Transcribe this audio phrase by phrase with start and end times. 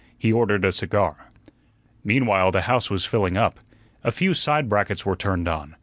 [0.17, 1.29] He ordered a cigar.
[2.03, 3.59] Meanwhile the house was filling up.
[4.03, 5.75] A few side brackets were turned on.